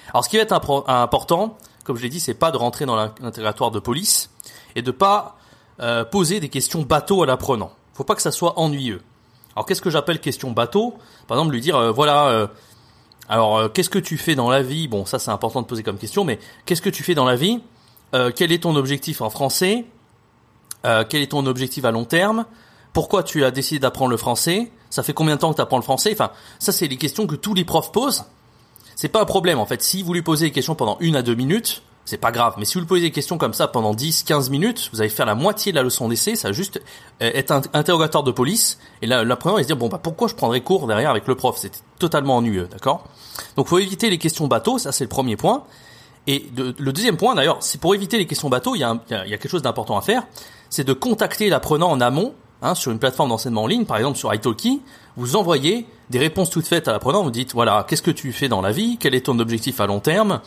Alors 0.09 0.23
ce 0.23 0.29
qui 0.29 0.37
va 0.37 0.43
être 0.43 0.53
important, 0.87 1.57
comme 1.83 1.97
je 1.97 2.01
l'ai 2.01 2.09
dit, 2.09 2.19
c'est 2.19 2.33
pas 2.33 2.51
de 2.51 2.57
rentrer 2.57 2.85
dans 2.85 2.95
l'intégratoire 2.95 3.69
de 3.69 3.79
police 3.79 4.31
et 4.75 4.81
de 4.81 4.91
pas 4.91 5.37
euh, 5.81 6.03
poser 6.03 6.39
des 6.39 6.49
questions 6.49 6.81
bateau 6.81 7.21
à 7.21 7.25
l'apprenant. 7.25 7.71
Faut 7.93 8.03
pas 8.03 8.15
que 8.15 8.21
ça 8.21 8.31
soit 8.31 8.57
ennuyeux. 8.57 9.01
Alors 9.55 9.65
qu'est-ce 9.65 9.81
que 9.81 9.89
j'appelle 9.89 10.19
question 10.19 10.51
bateau? 10.51 10.95
Par 11.27 11.37
exemple, 11.37 11.53
lui 11.53 11.61
dire 11.61 11.75
euh, 11.75 11.91
voilà. 11.91 12.27
Euh, 12.27 12.47
alors 13.27 13.71
qu'est-ce 13.73 13.89
que 13.89 13.99
tu 13.99 14.17
fais 14.17 14.35
dans 14.35 14.49
la 14.49 14.61
vie? 14.61 14.87
Bon, 14.87 15.05
ça 15.05 15.19
c'est 15.19 15.31
important 15.31 15.61
de 15.61 15.67
poser 15.67 15.83
comme 15.83 15.97
question, 15.97 16.23
mais 16.23 16.39
qu'est-ce 16.65 16.81
que 16.81 16.91
tu 16.91 17.03
fais 17.03 17.15
dans 17.15 17.25
la 17.25 17.35
vie? 17.35 17.61
Quel 18.35 18.53
est 18.53 18.63
ton 18.63 18.75
objectif 18.77 19.19
en 19.19 19.29
français? 19.29 19.85
Quel 20.83 21.21
est 21.21 21.31
ton 21.31 21.45
objectif 21.47 21.83
à 21.85 21.91
long 21.91 22.05
terme? 22.05 22.45
Pourquoi 22.95 23.23
tu 23.23 23.43
as 23.43 23.51
décidé 23.51 23.77
d'apprendre 23.77 24.09
le 24.09 24.17
français 24.17 24.71
Ça 24.89 25.03
fait 25.03 25.11
combien 25.11 25.35
de 25.35 25.41
temps 25.41 25.51
que 25.51 25.57
tu 25.57 25.61
apprends 25.61 25.75
le 25.75 25.83
français 25.83 26.11
Enfin, 26.13 26.31
ça 26.59 26.71
c'est 26.71 26.87
les 26.87 26.95
questions 26.95 27.27
que 27.27 27.35
tous 27.35 27.53
les 27.53 27.65
profs 27.65 27.91
posent. 27.91 28.23
C'est 28.95 29.09
pas 29.09 29.21
un 29.21 29.25
problème 29.25 29.59
en 29.59 29.65
fait. 29.65 29.83
Si 29.83 30.01
vous 30.01 30.13
lui 30.13 30.21
posez 30.21 30.45
des 30.45 30.51
questions 30.53 30.75
pendant 30.75 30.95
une 31.01 31.17
à 31.17 31.21
deux 31.21 31.35
minutes, 31.35 31.83
c'est 32.05 32.17
pas 32.17 32.31
grave. 32.31 32.55
Mais 32.57 32.63
si 32.63 32.75
vous 32.75 32.79
lui 32.79 32.87
posez 32.87 33.01
des 33.01 33.11
questions 33.11 33.37
comme 33.37 33.53
ça 33.53 33.67
pendant 33.67 33.93
10, 33.93 34.23
15 34.23 34.49
minutes, 34.49 34.89
vous 34.93 35.01
allez 35.01 35.09
faire 35.09 35.25
la 35.25 35.35
moitié 35.35 35.73
de 35.73 35.75
la 35.75 35.83
leçon 35.83 36.07
d'essai, 36.07 36.37
ça 36.37 36.47
va 36.47 36.51
juste 36.53 36.81
euh, 37.21 37.31
être 37.33 37.51
un 37.51 37.63
interrogatoire 37.73 38.23
de 38.23 38.31
police. 38.31 38.79
Et 39.01 39.07
là, 39.07 39.25
l'apprenant 39.25 39.57
va 39.57 39.63
se 39.63 39.67
dire, 39.67 39.75
bon, 39.75 39.89
bah, 39.89 39.99
pourquoi 40.01 40.29
je 40.29 40.35
prendrais 40.35 40.61
cours 40.61 40.87
derrière 40.87 41.09
avec 41.09 41.27
le 41.27 41.35
prof? 41.35 41.57
C'était 41.57 41.79
totalement 41.99 42.37
ennuyeux, 42.37 42.69
d'accord? 42.71 43.03
Donc, 43.57 43.67
faut 43.67 43.79
éviter 43.79 44.09
les 44.09 44.19
questions 44.19 44.47
bateaux, 44.47 44.77
ça 44.77 44.93
c'est 44.93 45.03
le 45.03 45.09
premier 45.09 45.35
point. 45.35 45.65
Et 46.27 46.49
le 46.55 46.93
deuxième 46.93 47.17
point, 47.17 47.35
d'ailleurs, 47.35 47.57
c'est 47.59 47.81
pour 47.81 47.93
éviter 47.93 48.17
les 48.17 48.25
questions 48.25 48.47
bateaux, 48.47 48.73
il 48.73 48.79
y 48.79 48.83
a, 48.85 48.97
il 49.09 49.29
y 49.29 49.33
a 49.33 49.37
quelque 49.37 49.49
chose 49.49 49.63
d'important 49.63 49.97
à 49.97 50.01
faire, 50.01 50.23
c'est 50.69 50.85
de 50.85 50.93
contacter 50.93 51.49
l'apprenant 51.49 51.91
en 51.91 51.99
amont 51.99 52.33
Hein, 52.65 52.73
sur 52.73 52.91
une 52.91 52.97
plateforme 52.97 53.29
d'enseignement 53.29 53.61
en 53.61 53.67
ligne, 53.67 53.85
par 53.85 53.97
exemple 53.97 54.17
sur 54.17 54.33
Italki, 54.33 54.81
vous 55.17 55.35
envoyez 55.35 55.85
des 56.09 56.17
réponses 56.17 56.49
toutes 56.49 56.65
faites 56.65 56.87
à 56.87 56.93
l'apprenant, 56.93 57.21
vous 57.21 57.29
dites 57.29 57.53
voilà, 57.53 57.85
qu'est-ce 57.87 58.01
que 58.01 58.09
tu 58.09 58.31
fais 58.31 58.49
dans 58.49 58.59
la 58.59 58.71
vie, 58.71 58.97
quel 58.99 59.13
est 59.13 59.27
ton 59.27 59.37
objectif 59.37 59.79
à 59.79 59.85
long 59.85 59.99
terme, 59.99 60.41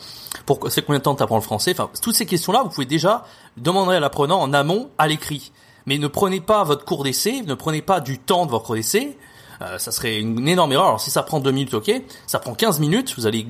pourquoi 0.45 0.69
c'est 0.69 0.81
combien 0.81 0.99
de 0.99 1.03
temps 1.03 1.15
tu 1.15 1.23
apprends 1.23 1.37
le 1.37 1.41
français, 1.41 1.71
enfin 1.71 1.89
toutes 2.01 2.15
ces 2.15 2.25
questions-là, 2.25 2.63
vous 2.63 2.71
pouvez 2.71 2.85
déjà 2.85 3.23
demander 3.55 3.95
à 3.95 4.01
l'apprenant 4.01 4.41
en 4.41 4.51
amont 4.51 4.89
à 4.97 5.07
l'écrit. 5.07 5.53
Mais 5.85 5.97
ne 5.97 6.07
prenez 6.07 6.41
pas 6.41 6.65
votre 6.65 6.83
cours 6.83 7.05
d'essai, 7.05 7.41
ne 7.45 7.53
prenez 7.53 7.81
pas 7.81 8.01
du 8.01 8.19
temps 8.19 8.45
de 8.45 8.51
votre 8.51 8.65
cours 8.65 8.75
d'essai, 8.75 9.17
euh, 9.61 9.77
ça 9.77 9.93
serait 9.93 10.19
une 10.19 10.45
énorme 10.45 10.73
erreur. 10.73 10.87
Alors 10.87 10.99
si 10.99 11.11
ça 11.11 11.23
prend 11.23 11.39
deux 11.39 11.51
minutes, 11.51 11.73
ok, 11.73 11.89
ça 12.27 12.39
prend 12.39 12.53
15 12.53 12.81
minutes, 12.81 13.13
vous 13.17 13.27
allez 13.27 13.47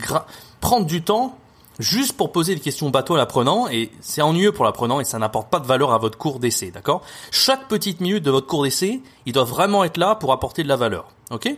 prendre 0.62 0.86
du 0.86 1.02
temps 1.02 1.36
juste 1.80 2.14
pour 2.14 2.32
poser 2.32 2.54
des 2.54 2.62
questions 2.62 2.90
bateau 2.90 3.16
à 3.16 3.18
l'apprenant 3.18 3.68
et 3.70 3.90
c'est 4.02 4.22
ennuyeux 4.22 4.52
pour 4.52 4.66
l'apprenant 4.66 5.00
et 5.00 5.06
ça 5.06 5.18
n'apporte 5.18 5.50
pas 5.50 5.60
de 5.60 5.66
valeur 5.66 5.94
à 5.94 5.98
votre 5.98 6.18
cours 6.18 6.40
d'essai, 6.40 6.72
d'accord? 6.72 7.02
Chaque 7.32 7.68
petite 7.68 8.02
minute 8.02 8.24
de 8.24 8.32
votre 8.32 8.48
cours 8.48 8.64
d'essai, 8.64 9.02
il 9.26 9.34
doit 9.34 9.46
vraiment 9.46 9.84
être 9.84 9.98
là 9.98 10.16
pour 10.16 10.32
apporter 10.34 10.64
de 10.64 10.68
la 10.68 10.76
valeur, 10.76 11.08
ok? 11.32 11.50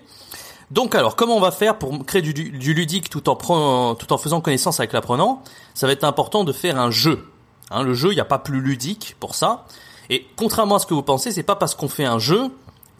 Donc 0.69 0.95
alors, 0.95 1.17
comment 1.17 1.35
on 1.35 1.41
va 1.41 1.51
faire 1.51 1.77
pour 1.77 2.05
créer 2.05 2.21
du, 2.21 2.33
du 2.33 2.73
ludique 2.73 3.09
tout 3.09 3.29
en, 3.29 3.95
tout 3.95 4.13
en 4.13 4.17
faisant 4.17 4.39
connaissance 4.39 4.79
avec 4.79 4.93
l'apprenant? 4.93 5.43
Ça 5.73 5.85
va 5.85 5.93
être 5.93 6.05
important 6.05 6.45
de 6.45 6.53
faire 6.53 6.79
un 6.79 6.91
jeu. 6.91 7.27
Hein, 7.71 7.83
le 7.83 7.93
jeu, 7.93 8.11
il 8.11 8.15
n'y 8.15 8.21
a 8.21 8.25
pas 8.25 8.39
plus 8.39 8.61
ludique 8.61 9.17
pour 9.19 9.35
ça. 9.35 9.65
Et 10.09 10.25
contrairement 10.37 10.75
à 10.75 10.79
ce 10.79 10.85
que 10.85 10.93
vous 10.93 11.03
pensez, 11.03 11.31
c'est 11.31 11.43
pas 11.43 11.55
parce 11.55 11.75
qu'on 11.75 11.89
fait 11.89 12.05
un 12.05 12.19
jeu 12.19 12.51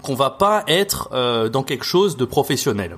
qu'on 0.02 0.16
va 0.16 0.32
pas 0.32 0.64
être 0.68 1.10
euh, 1.14 1.48
dans 1.48 1.64
quelque 1.64 1.86
chose 1.86 2.18
de 2.18 2.26
professionnel 2.26 2.98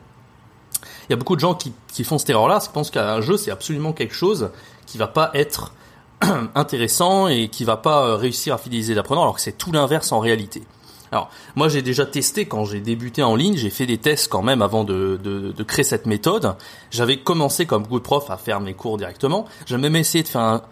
il 1.09 1.11
y 1.11 1.13
a 1.13 1.15
beaucoup 1.15 1.35
de 1.35 1.41
gens 1.41 1.53
qui, 1.53 1.73
qui 1.91 2.03
font 2.03 2.17
cette 2.17 2.29
erreur-là, 2.29 2.59
qui 2.59 2.69
pensent 2.69 2.91
qu'un 2.91 3.21
jeu 3.21 3.37
c'est 3.37 3.51
absolument 3.51 3.93
quelque 3.93 4.15
chose 4.15 4.49
qui 4.85 4.97
va 4.97 5.07
pas 5.07 5.31
être 5.33 5.73
intéressant 6.55 7.27
et 7.27 7.49
qui 7.49 7.63
va 7.63 7.77
pas 7.77 8.05
euh, 8.05 8.15
réussir 8.15 8.53
à 8.53 8.57
fidéliser 8.57 8.93
l'apprenant, 8.93 9.23
alors 9.23 9.35
que 9.35 9.41
c'est 9.41 9.57
tout 9.57 9.71
l'inverse 9.71 10.11
en 10.11 10.19
réalité. 10.19 10.63
Alors, 11.11 11.29
moi 11.55 11.67
j'ai 11.67 11.83
déjà 11.83 12.07
testé 12.07 12.47
quand 12.47 12.65
j'ai 12.65 12.79
débuté 12.79 13.21
en 13.21 13.35
ligne, 13.35 13.55
j'ai 13.55 13.69
fait 13.69 13.85
des 13.85 13.99
tests 13.99 14.29
quand 14.29 14.41
même 14.41 14.63
avant 14.63 14.83
de, 14.83 15.19
de, 15.21 15.63
créer 15.63 15.83
cette 15.83 16.07
méthode. 16.07 16.55
J'avais 16.89 17.17
commencé 17.17 17.67
comme 17.67 17.85
de 17.85 17.99
profs 17.99 18.31
à 18.31 18.37
faire 18.37 18.59
mes 18.61 18.73
cours 18.73 18.97
directement. 18.97 19.45
J'ai 19.67 19.77
même 19.77 19.95
essayé 19.95 20.23
de 20.23 20.27
faire 20.27 20.41
un, 20.41 20.63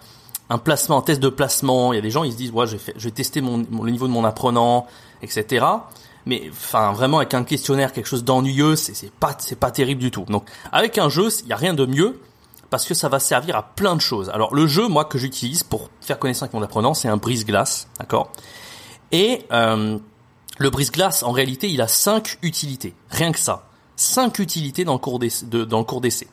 un, 0.50 0.58
placement, 0.58 0.98
un 0.98 1.02
test 1.02 1.20
de 1.20 1.28
placement. 1.28 1.92
Il 1.92 1.96
y 1.96 1.98
a 2.00 2.02
des 2.02 2.10
gens, 2.10 2.24
ils 2.24 2.32
se 2.32 2.36
disent, 2.36 2.50
ouais, 2.50 2.66
je 2.66 2.76
vais, 2.76 2.92
je 2.96 3.04
vais 3.04 3.12
tester 3.12 3.40
mon, 3.40 3.58
le 3.58 3.90
niveau 3.92 4.08
de 4.08 4.12
mon 4.12 4.24
apprenant, 4.24 4.88
etc 5.22 5.64
mais 6.26 6.48
enfin 6.50 6.92
vraiment 6.92 7.18
avec 7.18 7.34
un 7.34 7.44
questionnaire 7.44 7.92
quelque 7.92 8.06
chose 8.06 8.24
d'ennuyeux 8.24 8.76
c'est 8.76 8.94
c'est 8.94 9.12
pas 9.12 9.34
c'est 9.38 9.58
pas 9.58 9.70
terrible 9.70 10.00
du 10.00 10.10
tout. 10.10 10.24
Donc 10.28 10.48
avec 10.70 10.98
un 10.98 11.08
jeu 11.08 11.28
il 11.42 11.48
y 11.48 11.52
a 11.52 11.56
rien 11.56 11.74
de 11.74 11.86
mieux 11.86 12.20
parce 12.70 12.86
que 12.86 12.94
ça 12.94 13.08
va 13.08 13.18
servir 13.18 13.56
à 13.56 13.62
plein 13.62 13.96
de 13.96 14.00
choses. 14.00 14.30
Alors 14.30 14.54
le 14.54 14.66
jeu 14.66 14.88
moi 14.88 15.04
que 15.04 15.18
j'utilise 15.18 15.62
pour 15.62 15.90
faire 16.00 16.18
connaissance 16.18 16.44
avec 16.44 16.54
mon 16.54 16.62
apprenant 16.62 16.94
c'est 16.94 17.08
un 17.08 17.16
brise-glace 17.16 17.88
d'accord? 17.98 18.32
Et 19.10 19.44
euh, 19.52 19.98
le 20.58 20.70
brise-glace 20.70 21.22
en 21.22 21.32
réalité 21.32 21.68
il 21.68 21.80
a 21.80 21.88
cinq 21.88 22.38
utilités 22.42 22.94
rien 23.10 23.32
que 23.32 23.38
ça 23.38 23.68
cinq 24.02 24.38
utilités 24.38 24.84
dans 24.84 24.94
le 24.94 24.98
cours 24.98 26.00
d'essai 26.00 26.28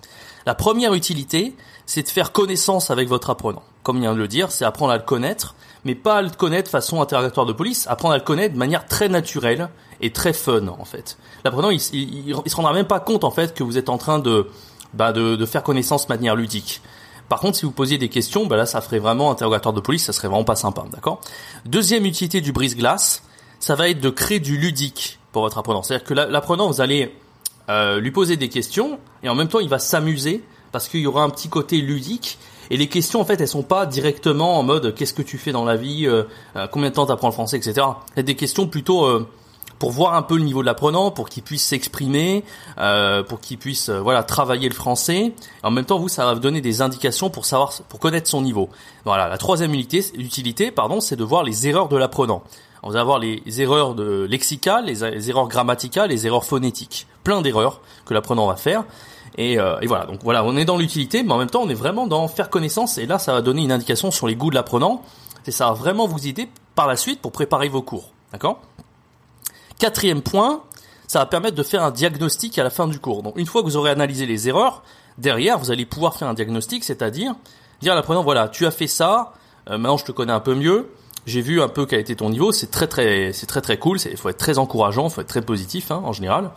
la 0.45 0.55
première 0.55 0.93
utilité 0.93 1.55
c'est 1.85 2.03
de 2.03 2.09
faire 2.09 2.31
connaissance 2.31 2.91
avec 2.91 3.07
votre 3.07 3.29
apprenant 3.29 3.63
comme 3.83 3.97
il 3.97 4.01
vient 4.01 4.13
de 4.13 4.19
le 4.19 4.27
dire 4.27 4.51
c'est 4.51 4.65
apprendre 4.65 4.91
à 4.91 4.97
le 4.97 5.03
connaître 5.03 5.55
mais 5.85 5.95
pas 5.95 6.17
à 6.17 6.21
le 6.21 6.29
connaître 6.29 6.69
façon 6.69 7.01
interrogatoire 7.01 7.45
de 7.45 7.53
police, 7.53 7.87
apprendre 7.87 8.13
à 8.13 8.17
le 8.17 8.23
connaître 8.23 8.53
de 8.53 8.59
manière 8.59 8.85
très 8.85 9.07
naturelle 9.07 9.69
et 10.01 10.11
très 10.11 10.33
fun 10.33 10.67
en 10.67 10.85
fait. 10.85 11.17
L'apprenant, 11.45 11.69
il, 11.69 11.79
se 11.79 12.55
rendra 12.55 12.73
même 12.73 12.85
pas 12.85 12.99
compte 12.99 13.23
en 13.23 13.31
fait 13.31 13.53
que 13.53 13.63
vous 13.63 13.77
êtes 13.77 13.89
en 13.89 13.97
train 13.97 14.19
de, 14.19 14.47
bah, 14.93 15.13
de 15.13 15.45
faire 15.45 15.63
connaissance 15.63 16.07
de 16.07 16.13
manière 16.13 16.35
ludique. 16.35 16.81
Par 17.29 17.39
contre, 17.39 17.57
si 17.57 17.65
vous 17.65 17.71
posiez 17.71 17.99
des 17.99 18.09
questions, 18.09 18.47
bah 18.47 18.57
là, 18.57 18.65
ça 18.65 18.81
ferait 18.81 18.97
vraiment 18.97 19.29
interrogatoire 19.29 19.73
de 19.73 19.79
police, 19.79 20.03
ça 20.03 20.13
serait 20.13 20.27
vraiment 20.27 20.43
pas 20.43 20.55
sympa, 20.55 20.83
d'accord? 20.91 21.21
Deuxième 21.65 22.05
utilité 22.05 22.41
du 22.41 22.51
brise-glace, 22.51 23.21
ça 23.59 23.75
va 23.75 23.87
être 23.87 24.01
de 24.01 24.09
créer 24.09 24.39
du 24.39 24.57
ludique 24.57 25.19
pour 25.31 25.43
votre 25.43 25.59
apprenant. 25.59 25.83
C'est-à-dire 25.83 26.07
que 26.07 26.15
l'apprenant, 26.15 26.67
vous 26.67 26.81
allez 26.81 27.15
euh, 27.69 27.99
lui 27.99 28.11
poser 28.11 28.35
des 28.35 28.49
questions 28.49 28.99
et 29.23 29.29
en 29.29 29.35
même 29.35 29.47
temps, 29.47 29.59
il 29.59 29.69
va 29.69 29.79
s'amuser 29.79 30.43
parce 30.71 30.87
qu'il 30.87 30.99
y 31.01 31.07
aura 31.07 31.23
un 31.23 31.29
petit 31.29 31.49
côté 31.49 31.81
ludique 31.81 32.37
et 32.69 32.77
les 32.77 32.87
questions, 32.87 33.19
en 33.19 33.25
fait, 33.25 33.41
elles 33.41 33.47
sont 33.47 33.63
pas 33.63 33.85
directement 33.85 34.59
en 34.59 34.63
mode 34.63 34.93
qu'est-ce 34.93 35.13
que 35.13 35.21
tu 35.21 35.37
fais 35.37 35.51
dans 35.51 35.65
la 35.65 35.75
vie, 35.75 36.05
euh, 36.05 36.23
euh, 36.55 36.67
combien 36.67 36.89
de 36.89 36.95
temps 36.95 37.05
tu 37.05 37.11
apprends 37.11 37.29
le 37.29 37.33
français, 37.33 37.57
etc. 37.57 37.87
C'est 38.15 38.23
des 38.23 38.35
questions 38.35 38.67
plutôt 38.67 39.05
euh, 39.05 39.27
pour 39.79 39.91
voir 39.91 40.13
un 40.13 40.21
peu 40.21 40.37
le 40.37 40.43
niveau 40.43 40.61
de 40.61 40.67
l'apprenant, 40.67 41.09
pour 41.09 41.29
qu'il 41.29 41.41
puisse 41.41 41.63
s'exprimer, 41.63 42.43
pour 43.29 43.39
qu'il 43.39 43.57
puisse 43.57 43.89
voilà 43.89 44.23
travailler 44.23 44.67
le 44.67 44.75
français. 44.75 45.31
en 45.63 45.71
même 45.71 45.85
temps, 45.85 45.97
vous, 45.97 46.09
ça 46.09 46.25
va 46.25 46.33
vous 46.33 46.41
donner 46.41 46.59
des 46.59 46.81
indications 46.81 47.29
pour 47.29 47.45
savoir, 47.45 47.71
pour 47.87 48.01
connaître 48.01 48.27
son 48.27 48.41
niveau. 48.41 48.67
Voilà. 49.05 49.29
La 49.29 49.37
troisième 49.37 49.73
utilité, 49.73 50.17
utilité 50.17 50.71
pardon, 50.71 50.99
c'est 50.99 51.15
de 51.15 51.23
voir 51.23 51.43
les 51.43 51.65
erreurs 51.65 51.87
de 51.87 51.95
l'apprenant. 51.95 52.43
On 52.83 52.89
va 52.89 53.01
avoir 53.01 53.19
les 53.19 53.61
erreurs 53.61 53.95
de 53.95 54.25
lexicales, 54.29 54.85
les 54.85 55.29
erreurs 55.29 55.47
grammaticales, 55.47 56.09
les 56.09 56.25
erreurs 56.25 56.45
phonétiques. 56.45 57.07
Plein 57.23 57.41
d'erreurs 57.41 57.81
que 58.05 58.13
l'apprenant 58.13 58.47
va 58.47 58.55
faire. 58.55 58.85
Euh, 59.37 59.79
et, 59.79 59.87
voilà, 59.87 60.05
donc 60.05 60.19
voilà, 60.23 60.43
on 60.43 60.57
est 60.57 60.65
dans 60.65 60.77
l'utilité, 60.77 61.23
mais 61.23 61.31
en 61.31 61.37
même 61.37 61.49
temps, 61.49 61.61
on 61.61 61.69
est 61.69 61.75
vraiment 61.75 62.07
dans 62.07 62.27
faire 62.27 62.49
connaissance. 62.49 62.97
Et 62.97 63.05
là, 63.05 63.19
ça 63.19 63.33
va 63.33 63.41
donner 63.41 63.61
une 63.61 63.71
indication 63.71 64.11
sur 64.11 64.27
les 64.27 64.35
goûts 64.35 64.49
de 64.49 64.55
l'apprenant. 64.55 65.03
et 65.45 65.51
ça 65.51 65.67
va 65.67 65.73
vraiment 65.73 66.07
vous 66.07 66.27
aider 66.27 66.49
par 66.75 66.87
la 66.87 66.95
suite 66.95 67.21
pour 67.21 67.31
préparer 67.31 67.69
vos 67.69 67.81
cours. 67.81 68.11
D'accord? 68.31 68.59
Quatrième 69.79 70.21
point, 70.21 70.61
ça 71.07 71.19
va 71.19 71.25
permettre 71.25 71.55
de 71.55 71.63
faire 71.63 71.83
un 71.83 71.91
diagnostic 71.91 72.57
à 72.59 72.63
la 72.63 72.69
fin 72.69 72.87
du 72.87 72.99
cours. 72.99 73.23
Donc 73.23 73.37
une 73.37 73.45
fois 73.45 73.61
que 73.61 73.67
vous 73.67 73.77
aurez 73.77 73.91
analysé 73.91 74.25
les 74.25 74.49
erreurs, 74.49 74.83
derrière, 75.17 75.57
vous 75.57 75.71
allez 75.71 75.85
pouvoir 75.85 76.15
faire 76.15 76.27
un 76.27 76.33
diagnostic, 76.33 76.83
c'est-à-dire 76.83 77.35
dire 77.81 77.93
à 77.93 77.95
l'apprenant, 77.95 78.23
voilà, 78.23 78.49
tu 78.49 78.65
as 78.65 78.71
fait 78.71 78.87
ça, 78.87 79.33
euh, 79.69 79.77
maintenant 79.77 79.97
je 79.97 80.05
te 80.05 80.11
connais 80.11 80.33
un 80.33 80.41
peu 80.41 80.53
mieux, 80.53 80.91
j'ai 81.25 81.41
vu 81.41 81.61
un 81.61 81.67
peu 81.67 81.85
quel 81.85 81.99
était 81.99 82.15
ton 82.15 82.29
niveau, 82.29 82.51
c'est 82.51 82.71
très 82.71 82.87
très 82.87 83.33
c'est 83.33 83.45
très 83.45 83.61
très 83.61 83.77
cool, 83.77 83.97
il 84.09 84.17
faut 84.17 84.29
être 84.29 84.37
très 84.37 84.57
encourageant, 84.57 85.07
il 85.07 85.11
faut 85.11 85.21
être 85.21 85.27
très 85.27 85.41
positif 85.41 85.91
hein, 85.91 86.01
en 86.03 86.13
général. 86.13 86.51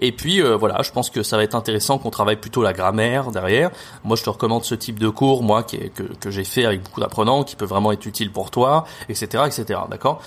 Et 0.00 0.12
puis 0.12 0.40
euh, 0.40 0.56
voilà, 0.56 0.82
je 0.82 0.92
pense 0.92 1.10
que 1.10 1.22
ça 1.22 1.36
va 1.36 1.42
être 1.42 1.54
intéressant 1.54 1.98
qu'on 1.98 2.10
travaille 2.10 2.36
plutôt 2.36 2.62
la 2.62 2.72
grammaire 2.72 3.30
derrière. 3.30 3.70
Moi, 4.04 4.16
je 4.16 4.22
te 4.22 4.30
recommande 4.30 4.64
ce 4.64 4.74
type 4.74 4.98
de 4.98 5.08
cours, 5.08 5.42
moi 5.42 5.62
que, 5.62 6.02
que 6.20 6.30
j'ai 6.30 6.44
fait 6.44 6.64
avec 6.64 6.82
beaucoup 6.82 7.00
d'apprenants, 7.00 7.44
qui 7.44 7.56
peut 7.56 7.64
vraiment 7.64 7.92
être 7.92 8.06
utile 8.06 8.30
pour 8.30 8.50
toi, 8.50 8.84
etc., 9.08 9.44
etc. 9.46 9.80
D'accord? 9.90 10.22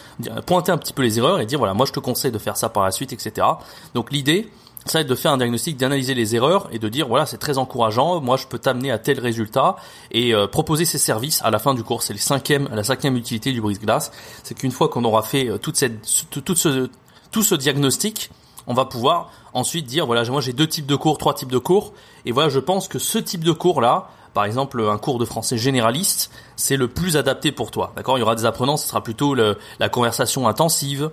Pointer 0.46 0.72
un 0.72 0.78
petit 0.78 0.94
peu 0.94 1.02
les 1.02 1.18
erreurs 1.18 1.40
et 1.40 1.46
dire 1.46 1.60
voilà, 1.60 1.74
moi 1.74 1.86
je 1.86 1.94
te 1.94 2.00
conseille 2.00 2.32
de 2.32 2.40
faire 2.40 2.58
ça 2.58 2.70
par 2.70 2.84
la 2.84 2.92
suite, 2.92 3.14
etc. 3.14 3.48
Donc 3.94 4.12
l'idée, 4.12 4.50
ça 4.90 5.00
va 5.00 5.04
de 5.04 5.16
faire 5.16 5.32
un 5.32 5.38
diagnostic, 5.38 5.78
d'analyser 5.78 6.14
les 6.14 6.36
erreurs 6.36 6.68
et 6.72 6.80
de 6.80 6.90
dire 6.90 7.08
voilà 7.08 7.26
c'est 7.26 7.38
très 7.38 7.58
encourageant, 7.58 8.22
moi 8.22 8.38
je 8.38 8.48
peux 8.48 8.60
t'amener 8.60 8.92
à 8.92 8.98
tel 8.98 9.20
résultat 9.20 9.76
et 10.12 10.34
euh, 10.34 10.48
proposer 10.48 10.86
ces 10.86 10.98
services 10.98 11.42
à 11.44 11.52
la 11.52 11.60
fin 11.60 11.74
du 11.74 11.84
cours. 11.84 12.04
C'est 12.04 12.14
le 12.14 12.20
cinquième, 12.20 12.70
la 12.72 12.84
cinquième 12.84 13.16
utilité 13.16 13.52
du 13.52 13.62
brise-glace, 13.62 14.12
c'est 14.44 14.56
qu'une 14.56 14.72
fois 14.72 14.90
qu'on 14.90 15.04
aura 15.04 15.24
fait 15.24 15.50
euh, 15.50 15.58
toute 15.58 15.76
cette, 15.76 16.02
tout, 16.30 16.56
ce, 16.56 16.90
tout 17.32 17.44
ce 17.44 17.56
diagnostic, 17.56 18.30
on 18.68 18.74
va 18.74 18.86
pouvoir 18.86 19.32
ensuite 19.54 19.86
dire 19.86 20.06
voilà 20.06 20.24
moi 20.26 20.42
j'ai 20.42 20.54
deux 20.54 20.68
types 20.68 20.88
de 20.88 20.96
cours, 20.96 21.18
trois 21.18 21.34
types 21.34 21.52
de 21.52 21.58
cours 21.58 21.94
et 22.26 22.32
voilà 22.32 22.50
je 22.50 22.60
pense 22.60 22.88
que 22.88 23.00
ce 23.00 23.18
type 23.18 23.44
de 23.44 23.52
cours 23.52 23.82
là 23.82 24.10
par 24.34 24.46
exemple 24.46 24.82
un 24.82 25.00
cours 25.00 25.18
de 25.18 25.26
français 25.26 25.58
généraliste, 25.58 26.32
c'est 26.56 26.78
le 26.78 26.88
plus 26.88 27.18
adapté 27.18 27.52
pour 27.52 27.72
toi. 27.72 27.92
D'accord? 27.96 28.18
Il 28.18 28.22
y 28.22 28.24
aura 28.24 28.36
des 28.36 28.46
apprenants, 28.46 28.78
ce 28.78 28.88
sera 28.88 29.02
plutôt 29.02 29.34
la 29.34 29.90
conversation 29.90 30.48
intensive, 30.48 31.10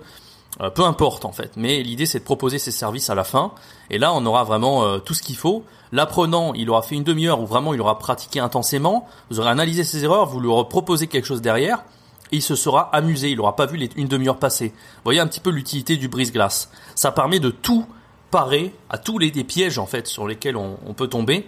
euh, 0.61 0.69
peu 0.69 0.83
importe 0.83 1.25
en 1.25 1.33
fait, 1.33 1.51
mais 1.57 1.83
l'idée 1.83 2.05
c'est 2.05 2.19
de 2.19 2.23
proposer 2.23 2.59
ces 2.59 2.71
services 2.71 3.09
à 3.09 3.15
la 3.15 3.25
fin, 3.25 3.51
et 3.89 3.97
là 3.97 4.13
on 4.13 4.25
aura 4.25 4.45
vraiment 4.45 4.83
euh, 4.83 4.99
tout 4.99 5.13
ce 5.13 5.21
qu'il 5.21 5.35
faut. 5.35 5.65
L'apprenant, 5.91 6.53
il 6.53 6.69
aura 6.69 6.81
fait 6.81 6.95
une 6.95 7.03
demi-heure 7.03 7.41
où 7.41 7.45
vraiment 7.45 7.73
il 7.73 7.81
aura 7.81 7.99
pratiqué 7.99 8.39
intensément, 8.39 9.05
vous 9.29 9.39
aurez 9.39 9.49
analysé 9.49 9.83
ses 9.83 10.05
erreurs, 10.05 10.27
vous 10.27 10.39
lui 10.39 10.47
aurez 10.47 10.67
proposé 10.69 11.07
quelque 11.07 11.25
chose 11.25 11.41
derrière, 11.41 11.83
et 12.31 12.37
il 12.37 12.41
se 12.41 12.55
sera 12.55 12.89
amusé, 12.95 13.29
il 13.31 13.37
n'aura 13.37 13.57
pas 13.57 13.65
vu 13.65 13.75
les, 13.75 13.89
une 13.97 14.07
demi-heure 14.07 14.37
passer. 14.37 14.69
Vous 14.69 15.01
voyez 15.03 15.19
un 15.19 15.27
petit 15.27 15.41
peu 15.41 15.49
l'utilité 15.49 15.97
du 15.97 16.07
brise-glace. 16.07 16.71
Ça 16.95 17.11
permet 17.11 17.39
de 17.39 17.49
tout 17.49 17.85
parer 18.31 18.73
à 18.89 18.97
tous 18.97 19.19
les, 19.19 19.31
pièges 19.31 19.77
en 19.77 19.85
fait 19.85 20.07
sur 20.07 20.25
lesquels 20.25 20.55
on, 20.55 20.93
peut 20.95 21.07
tomber. 21.07 21.47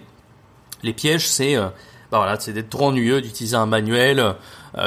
Les 0.82 0.92
pièges, 0.92 1.26
c'est 1.26 1.56
euh, 1.56 1.68
bah 2.12 2.18
voilà, 2.18 2.38
c'est 2.38 2.52
d'être 2.52 2.70
trop 2.70 2.86
ennuyeux, 2.86 3.20
d'utiliser 3.22 3.56
un 3.56 3.66
manuel, 3.66 4.34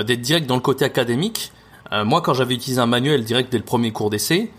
d'être 0.05 0.21
direct 0.21 0.47
dans 0.47 0.55
le 0.55 0.61
côté 0.61 0.85
académique 0.85 1.51
euh, 1.93 2.05
moi, 2.05 2.21
quand 2.21 2.33
j'avais 2.33 2.55
utilisé 2.55 2.79
un 2.79 2.85
manuel 2.85 3.23
direct 3.23 3.51
dès 3.51 3.57
le 3.57 3.63
premier 3.63 3.91
cours 3.91 4.09
d'essai, 4.09 4.51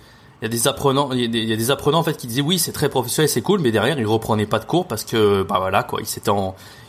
il 0.43 0.45
y 0.45 0.47
a 0.47 0.49
des 0.49 0.67
apprenants, 0.67 1.13
il 1.13 1.21
y 1.21 1.53
a 1.53 1.57
des, 1.57 1.71
apprenants 1.71 2.01
en 2.01 2.03
fait 2.03 2.17
qui 2.17 2.27
disaient 2.27 2.43
oui, 2.43 2.59
c'est 2.59 2.73
très 2.73 2.89
professionnel, 2.89 3.29
c'est 3.29 3.43
cool, 3.43 3.61
mais 3.61 3.71
derrière 3.71 3.97
ils 4.01 4.07
reprenaient 4.07 4.45
pas 4.45 4.59
de 4.59 4.65
cours 4.65 4.89
parce 4.89 5.05
que 5.05 5.45
bah 5.45 5.59
voilà 5.61 5.85
quoi, 5.85 6.01
ils 6.01 6.07
s'étaient 6.07 6.33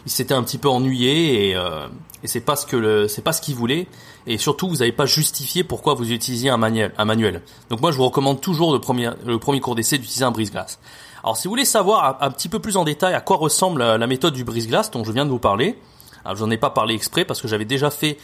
ils 0.07 0.11
s'étaient 0.11 0.33
un 0.33 0.41
petit 0.41 0.57
peu 0.57 0.69
ennuyés 0.69 1.49
et, 1.49 1.55
euh, 1.55 1.87
et 2.23 2.27
c'est 2.27 2.41
pas 2.41 2.55
ce 2.55 2.65
que 2.65 2.75
le, 2.75 3.07
c'est 3.07 3.21
pas 3.21 3.31
ce 3.31 3.41
qu'ils 3.41 3.53
voulaient 3.53 3.85
et 4.25 4.39
surtout 4.39 4.67
vous 4.67 4.77
n'avez 4.77 4.91
pas 4.91 5.05
justifié 5.05 5.63
pourquoi 5.63 5.93
vous 5.93 6.11
utilisiez 6.11 6.49
un 6.49 6.57
manuel, 6.57 6.93
un 6.97 7.05
manuel. 7.05 7.43
Donc 7.69 7.79
moi 7.79 7.91
je 7.91 7.97
vous 7.97 8.05
recommande 8.05 8.41
toujours 8.41 8.73
le 8.73 8.79
premier, 8.79 9.11
le 9.23 9.37
premier 9.37 9.59
cours 9.59 9.75
d'essai 9.75 9.99
d'utiliser 9.99 10.25
un 10.25 10.31
brise-glace. 10.31 10.79
Alors 11.23 11.37
si 11.37 11.47
vous 11.47 11.51
voulez 11.51 11.65
savoir 11.65 12.17
un, 12.21 12.31
petit 12.31 12.49
peu 12.49 12.57
plus 12.57 12.75
en 12.75 12.83
détail 12.83 13.13
à 13.13 13.21
quoi 13.21 13.37
ressemble 13.37 13.83
la, 13.83 14.07
méthode 14.07 14.33
du 14.33 14.43
brise-glace 14.43 14.89
dont 14.89 15.03
je 15.03 15.11
viens 15.11 15.25
de 15.25 15.29
vous 15.29 15.39
parler, 15.39 15.77
alors 16.25 16.37
j'en 16.37 16.49
ai 16.49 16.57
pas 16.57 16.71
parlé 16.71 16.95
exprès 16.95 17.23
parce 17.23 17.39
que 17.39 17.47
j'avais 17.47 17.65
déjà 17.65 17.91
fait 17.91 18.17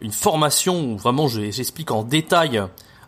une 0.00 0.12
formation 0.12 0.92
où 0.92 0.96
vraiment 0.96 1.28
j'explique 1.28 1.90
en 1.90 2.02
détail 2.02 2.62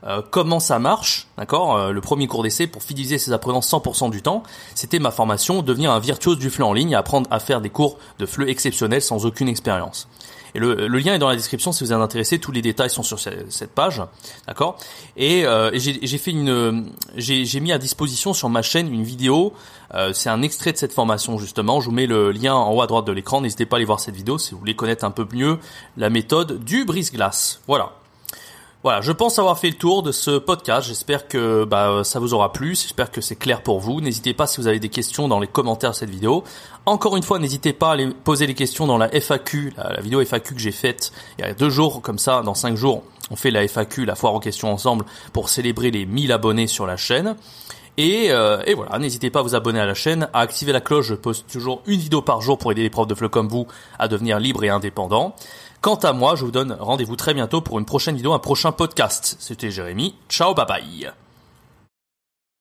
euh, 0.07 0.21
comment 0.31 0.61
ça 0.61 0.79
marche, 0.79 1.29
d'accord 1.39 1.77
euh, 1.77 1.91
Le 1.91 2.01
premier 2.03 2.27
cours 2.27 2.43
d'essai 2.43 2.67
pour 2.67 2.83
fidéliser 2.83 3.17
ses 3.19 3.33
apprenants 3.33 3.61
100% 3.61 4.11
du 4.11 4.21
temps, 4.21 4.43
c'était 4.75 4.99
ma 4.99 5.11
formation 5.11 5.63
devenir 5.63 5.93
un 5.93 5.99
virtuose 5.99 6.39
du 6.39 6.51
fleu 6.51 6.65
en 6.65 6.75
ligne, 6.75 6.95
apprendre 6.95 7.27
à 7.31 7.41
faire 7.41 7.63
des 7.63 7.71
cours 7.71 7.99
de 8.19 8.27
fleu 8.27 8.51
exceptionnels 8.51 9.01
sans 9.01 9.25
aucune 9.25 9.49
expérience. 9.49 10.09
Et 10.55 10.59
le, 10.61 10.87
lien 10.87 11.15
est 11.15 11.19
dans 11.19 11.29
la 11.29 11.37
description 11.37 11.73
si 11.73 11.85
vous 11.85 11.93
êtes 11.93 11.99
intéressé. 11.99 12.39
Tous 12.39 12.53
les 12.53 12.63
détails 12.63 12.91
sont 12.91 13.03
sur 13.03 13.19
cette, 13.19 13.75
page, 13.75 14.03
d'accord? 14.47 14.79
Et, 15.17 15.45
euh, 15.47 15.71
j'ai 15.75 16.19
fait 16.19 16.31
une, 16.31 16.93
j'ai 17.17 17.61
mis 17.61 17.73
à 17.73 17.79
disposition 17.79 18.33
sur 18.33 18.49
ma 18.49 18.63
chaîne 18.63 18.93
une 18.93 19.03
vidéo. 19.03 19.53
Euh, 19.95 20.13
c'est 20.13 20.31
un 20.31 20.43
extrait 20.43 20.73
de 20.73 20.77
cette 20.77 20.93
formation 20.93 21.39
justement. 21.39 21.81
Je 21.81 21.87
vous 21.87 21.95
mets 21.95 22.07
le 22.07 22.31
lien 22.31 22.55
en 22.55 22.73
haut 22.73 22.83
à 22.83 22.87
droite 22.87 23.05
de 23.05 23.13
l'écran. 23.13 23.41
N'hésitez 23.41 23.67
pas 23.67 23.77
à 23.77 23.79
aller 23.79 23.87
voir 23.87 24.01
cette 24.01 24.15
vidéo 24.15 24.39
si 24.39 24.53
vous 24.53 24.59
voulez 24.59 24.77
connaître 24.77 25.05
un 25.05 25.11
peu 25.11 25.27
mieux 25.33 25.59
la 25.97 26.11
méthode 26.11 26.63
du 26.65 26.85
brise-glace. 26.85 27.61
Voilà. 27.67 27.93
Voilà, 28.85 29.01
je 29.01 29.13
pense 29.13 29.39
avoir 29.39 29.59
fait 29.59 29.71
le 29.71 29.77
tour 29.77 30.03
de 30.03 30.13
ce 30.13 30.33
podcast. 30.37 30.89
J'espère 30.89 31.27
que 31.27 31.65
bah, 31.65 32.03
ça 32.05 32.21
vous 32.21 32.35
aura 32.35 32.53
plu. 32.53 32.75
J'espère 32.75 33.11
que 33.11 33.23
c'est 33.23 33.35
clair 33.35 33.63
pour 33.63 33.81
vous. 33.81 34.03
N'hésitez 34.03 34.35
pas 34.35 34.47
si 34.47 34.61
vous 34.61 34.67
avez 34.67 34.79
des 34.79 34.91
questions 34.91 35.27
dans 35.27 35.41
les 35.41 35.47
commentaires 35.47 35.93
de 35.93 35.97
cette 35.97 36.11
vidéo. 36.11 36.45
Encore 36.85 37.17
une 37.17 37.23
fois, 37.23 37.39
n'hésitez 37.39 37.73
pas 37.73 37.95
à 37.95 37.97
poser 38.25 38.47
les 38.47 38.53
questions 38.53 38.87
dans 38.87 38.99
la 38.99 39.09
FAQ, 39.09 39.73
la, 39.79 40.03
vidéo 40.03 40.21
FAQ 40.21 40.55
que 40.57 40.61
j'ai 40.61 40.71
faite 40.71 41.13
il 41.39 41.47
y 41.47 41.49
a 41.49 41.55
deux 41.55 41.71
jours, 41.71 42.03
comme 42.03 42.19
ça, 42.19 42.43
dans 42.43 42.53
cinq 42.53 42.77
jours, 42.77 43.05
on 43.31 43.37
fait 43.37 43.51
la 43.51 43.67
FAQ, 43.67 44.05
la 44.05 44.17
foire 44.17 44.35
en 44.35 44.41
question 44.41 44.71
ensemble, 44.71 45.07
pour 45.33 45.49
célébrer 45.49 45.91
les 45.91 46.05
1000 46.05 46.31
abonnés 46.31 46.67
sur 46.67 46.87
la 46.87 46.99
chaîne. 46.99 47.37
Et, 47.97 48.33
euh, 48.33 48.61
et, 48.67 48.75
voilà, 48.75 48.99
n'hésitez 48.99 49.31
pas 49.31 49.39
à 49.39 49.43
vous 49.43 49.55
abonner 49.55 49.81
à 49.81 49.87
la 49.87 49.95
chaîne, 49.95 50.29
à 50.33 50.41
activer 50.41 50.73
la 50.73 50.81
cloche, 50.81 51.07
je 51.07 51.15
poste 51.15 51.51
toujours 51.51 51.81
une 51.87 52.01
vidéo 52.01 52.23
par 52.23 52.43
jour 52.43 52.59
pour 52.59 52.73
aider 52.73 52.83
les 52.83 52.91
profs 52.91 53.07
de 53.07 53.15
FLE 53.15 53.29
comme 53.29 53.49
vous 53.49 53.67
à 53.99 54.09
devenir 54.09 54.41
libres 54.41 54.65
et 54.65 54.69
indépendants. 54.69 55.35
Quant 55.85 55.97
à 55.97 56.15
moi, 56.15 56.35
je 56.35 56.47
vous 56.47 56.51
donne 56.51 56.75
rendez-vous 56.81 57.15
très 57.15 57.35
bientôt 57.35 57.61
pour 57.61 57.79
une 57.79 57.85
prochaine 57.85 58.17
vidéo, 58.17 58.33
un 58.33 58.39
prochain 58.39 58.73
podcast. 58.73 59.37
C'était 59.39 59.71
Jérémy. 59.71 60.15
Ciao, 60.31 60.55
bye 60.55 60.65
bye. 60.65 61.13